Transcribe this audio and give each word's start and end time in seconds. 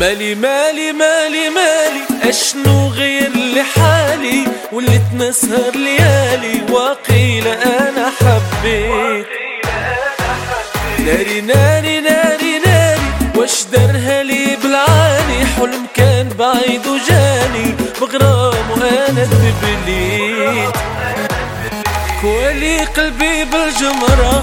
مالي 0.00 0.34
مالي 0.34 0.92
مالي 0.92 1.50
مالي 1.50 2.30
أشنو 2.30 2.88
غير 2.88 3.30
لحالي 3.36 4.17
واللي 4.98 5.30
تنسهر 5.32 5.76
ليالي 5.76 6.72
وقيل 6.72 7.46
أنا 7.46 8.10
حبيت. 8.20 9.26
ناري 10.98 11.40
ناري 11.40 12.00
ناري 12.00 12.58
ناري 12.66 13.00
واش 13.36 13.64
درها 13.72 14.22
لي 14.22 14.56
بالعاني 14.62 15.46
حلم 15.56 15.86
كان 15.94 16.28
بعيد 16.28 16.86
وجاني 16.86 17.74
بغرام 18.00 18.70
وأنا 18.70 19.24
تبليت. 19.24 20.74
كوالي 22.20 22.84
قلبي 22.84 23.44
بالجمرة 23.44 24.37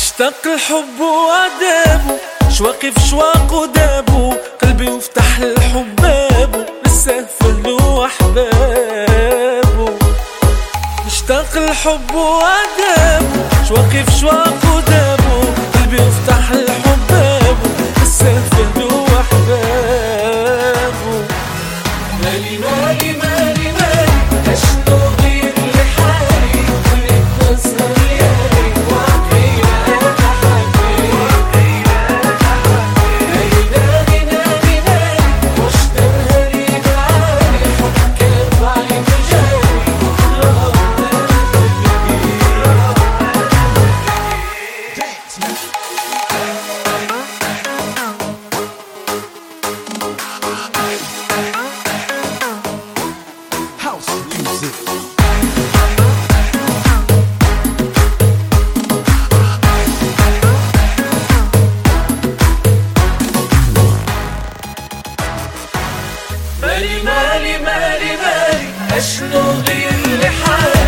مشتاق 0.00 0.34
الحب 0.46 1.00
وعذابه 1.00 2.16
شواقي 2.50 2.92
في 2.92 3.00
شواق 3.10 3.52
ودابه 3.52 4.36
قلبي 4.62 4.88
وفتح 4.88 5.38
الحب 5.38 6.06
لسه 6.86 7.26
فلو 7.40 8.06
احبابه 8.06 9.98
مشتاق 11.06 11.56
الحب 11.56 12.14
وعذابه 12.14 13.48
شواقي 13.68 14.04
في 14.04 14.18
شواق 14.20 14.59
مالي 54.60 54.72
مالي 67.04 67.58
مالي 67.58 68.16
مالي. 68.16 68.68
أشنو 68.98 69.40
غير 69.40 70.18
لحالي 70.20 70.79